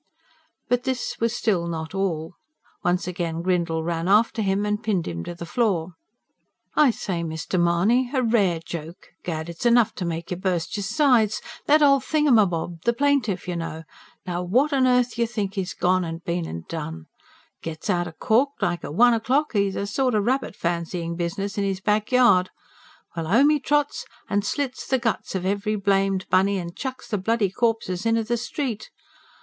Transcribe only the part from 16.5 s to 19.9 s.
done? Gets outer court like one o'clock 'e'd a